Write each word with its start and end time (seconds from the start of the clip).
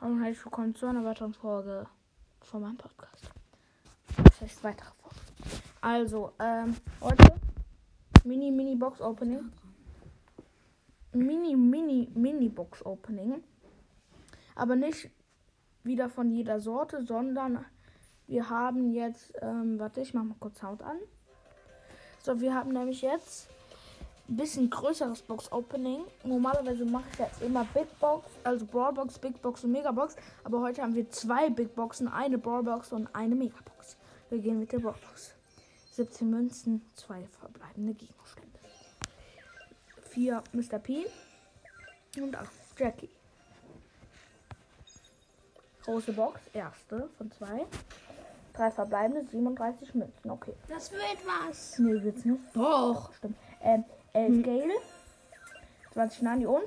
Und 0.00 0.22
herzlich 0.22 0.44
willkommen 0.44 0.76
zu 0.76 0.86
einer 0.86 1.04
weiteren 1.04 1.34
Folge 1.34 1.84
von 2.42 2.62
meinem 2.62 2.76
Podcast. 2.76 3.32
Das 4.22 4.40
heißt 4.40 4.62
weitere 4.62 4.90
Folge. 5.02 5.16
Also, 5.80 6.32
ähm, 6.38 6.76
heute 7.00 7.34
Mini 8.22 8.52
Mini 8.52 8.76
Box 8.76 9.00
Opening. 9.00 9.50
Mini 11.12 11.56
Mini 11.56 12.08
Mini 12.14 12.48
Box 12.48 12.86
Opening. 12.86 13.42
Aber 14.54 14.76
nicht 14.76 15.10
wieder 15.82 16.08
von 16.08 16.30
jeder 16.30 16.60
Sorte, 16.60 17.04
sondern 17.04 17.64
wir 18.28 18.48
haben 18.48 18.92
jetzt, 18.92 19.32
ähm, 19.42 19.80
warte, 19.80 20.00
ich 20.00 20.14
mach 20.14 20.22
mal 20.22 20.36
kurz 20.38 20.60
Sound 20.60 20.80
an. 20.80 20.98
So, 22.22 22.40
wir 22.40 22.54
haben 22.54 22.72
nämlich 22.72 23.02
jetzt 23.02 23.48
ein 24.28 24.36
bisschen 24.36 24.68
größeres 24.68 25.22
Box 25.22 25.50
Opening. 25.50 26.04
Normalerweise 26.22 26.84
mache 26.84 27.04
ich 27.12 27.18
jetzt 27.18 27.42
immer 27.42 27.64
Big 27.72 27.86
Box, 27.98 28.28
also 28.44 28.66
Brawl 28.66 28.92
Box, 28.92 29.18
Big 29.18 29.40
Box 29.40 29.64
und 29.64 29.72
Mega 29.72 29.90
Box. 29.90 30.16
Aber 30.44 30.60
heute 30.60 30.82
haben 30.82 30.94
wir 30.94 31.08
zwei 31.10 31.48
Big 31.48 31.74
Boxen, 31.74 32.08
eine 32.08 32.36
Brawl 32.36 32.62
Box 32.62 32.92
und 32.92 33.08
eine 33.14 33.34
Mega 33.34 33.56
Box. 33.64 33.96
Wir 34.28 34.38
gehen 34.38 34.58
mit 34.58 34.70
der 34.72 34.80
Brawl 34.80 34.94
Box. 35.08 35.34
17 35.92 36.30
Münzen, 36.30 36.82
zwei 36.94 37.26
verbleibende 37.40 37.94
Gegenstände. 37.94 38.58
Vier 40.10 40.42
Mr. 40.52 40.78
P 40.78 41.06
und 42.20 42.36
acht 42.36 42.52
Jackie. 42.76 43.10
Große 45.84 46.12
Box, 46.12 46.40
erste 46.52 47.08
von 47.16 47.32
zwei. 47.32 47.66
Drei 48.52 48.70
verbleibende, 48.70 49.24
37 49.24 49.94
Münzen. 49.94 50.30
Okay. 50.30 50.52
Das 50.68 50.90
wird 50.92 51.18
was. 51.24 51.78
Nee, 51.78 52.02
wird's 52.02 52.24
nicht. 52.24 52.40
Doch. 52.54 53.12
Stimmt. 53.14 53.36
Ähm, 53.62 53.84
11 54.18 54.42
Gale, 54.42 54.74
20 55.92 56.22
Nani 56.22 56.46
und 56.46 56.64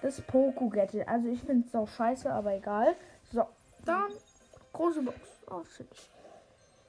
das 0.00 0.22
Gadget. 0.70 1.08
Also 1.08 1.28
ich 1.28 1.40
finde 1.40 1.66
es 1.66 1.74
auch 1.74 1.88
scheiße, 1.88 2.32
aber 2.32 2.54
egal. 2.54 2.94
So, 3.32 3.46
dann 3.84 4.12
große 4.72 5.02
Box. 5.02 5.18
Oh, 5.50 5.64
shit. 5.64 5.88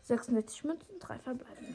66 0.04 0.64
Münzen, 0.64 1.00
3 1.00 1.18
verbleibende. 1.20 1.74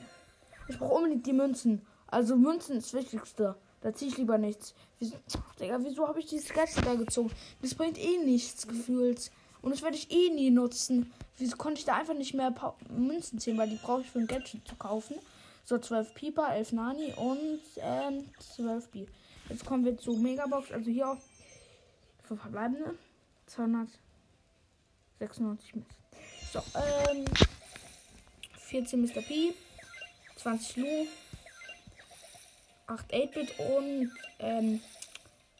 Ich 0.69 0.79
brauche 0.79 0.95
unbedingt 0.95 1.27
die 1.27 1.33
Münzen. 1.33 1.85
Also 2.07 2.37
Münzen 2.37 2.77
ist 2.77 2.93
das 2.93 3.01
Wichtigste. 3.01 3.57
Da 3.81 3.93
ziehe 3.93 4.13
ich 4.13 4.17
lieber 4.17 4.39
nichts. 4.39 4.75
Wieso, 5.01 5.17
Digga, 5.61 5.79
wieso 5.83 6.07
habe 6.07 6.21
ich 6.21 6.27
dieses 6.27 6.53
Gadget 6.53 6.87
da 6.87 6.95
gezogen? 6.95 7.33
Das 7.63 7.75
bringt 7.75 7.99
eh 7.99 8.19
nichts 8.19 8.69
gefühlt. 8.69 9.33
Und 9.61 9.75
das 9.75 9.83
werde 9.83 9.97
ich 9.97 10.11
eh 10.13 10.31
nie 10.31 10.51
nutzen. 10.51 11.13
Wieso 11.37 11.57
konnte 11.57 11.81
ich 11.81 11.85
da 11.85 11.97
einfach 11.97 12.15
nicht 12.15 12.35
mehr 12.35 12.55
Münzen 12.91 13.41
ziehen? 13.41 13.59
Weil 13.59 13.71
die 13.71 13.77
brauche 13.77 14.03
ich 14.03 14.11
für 14.11 14.21
ein 14.21 14.29
Gadget 14.29 14.69
zu 14.69 14.77
kaufen. 14.77 15.17
So, 15.65 15.79
12 15.79 16.15
Pieper, 16.15 16.55
11 16.55 16.73
Nani 16.73 17.13
und 17.15 17.61
ähm, 17.77 18.29
12 18.39 18.89
B. 18.89 19.07
Jetzt 19.49 19.65
kommen 19.65 19.85
wir 19.85 19.97
zu 19.97 20.17
Megabox. 20.17 20.73
Also 20.73 20.91
hier 20.91 21.09
auch 21.09 21.19
für 22.23 22.37
verbleibende 22.37 22.99
296 23.47 25.75
Münzen. 25.75 25.87
So, 26.53 26.63
ähm, 27.11 27.25
14 28.59 29.03
Mr. 29.03 29.23
P, 29.23 29.55
20 30.37 30.77
Lu, 30.77 31.07
8 32.87 33.13
8-Bit 33.13 33.59
und 33.59 34.13
ähm, 34.39 34.81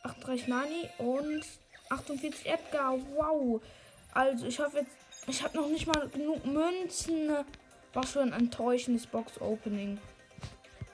38 0.03 0.49
Nani 0.49 0.89
und 0.99 1.45
48 1.89 2.47
Edgar. 2.47 2.99
Wow. 3.15 3.63
Also 4.13 4.47
ich 4.47 4.59
hoffe 4.59 4.79
jetzt, 4.79 4.97
ich 5.27 5.43
habe 5.43 5.57
noch 5.57 5.69
nicht 5.69 5.87
mal 5.87 6.09
genug 6.09 6.45
Münzen. 6.45 7.31
War 7.93 8.07
schon 8.07 8.33
ein 8.33 8.41
enttäuschendes 8.41 9.07
Box-Opening. 9.07 9.99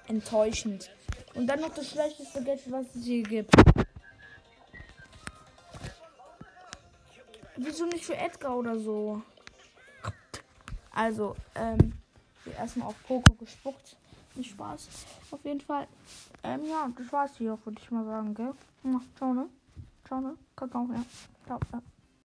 Enttäuschend. 0.08 0.90
Und 1.34 1.46
dann 1.46 1.60
noch 1.60 1.74
das 1.74 1.90
schlechteste 1.90 2.42
Gadget, 2.42 2.72
was 2.72 2.86
es 2.94 3.04
hier 3.04 3.22
gibt. 3.22 3.54
Wieso 7.56 7.86
nicht 7.86 8.04
für 8.04 8.16
Edgar 8.16 8.56
oder 8.56 8.78
so? 8.78 9.22
Also, 10.90 11.36
ähm, 11.54 11.92
erstmal 12.56 12.88
auf 12.88 12.96
Poco 13.06 13.34
gespuckt. 13.34 13.96
Nicht 14.34 14.50
Spaß. 14.50 14.88
Auf 15.30 15.44
jeden 15.44 15.60
Fall. 15.60 15.86
Ähm, 16.42 16.64
ja, 16.66 16.88
das 16.96 17.12
war's 17.12 17.36
hier, 17.36 17.58
würde 17.64 17.80
ich 17.80 17.90
mal 17.90 18.04
sagen, 18.04 18.34
gell? 18.34 18.54
Ciao, 19.16 19.34
ne? 19.34 19.48
Ciao, 20.06 20.20
ne? 20.20 20.36
Kakao, 20.56 20.88
ja. 20.92 21.04
Ciao, 21.46 21.60
ja. 21.72 21.82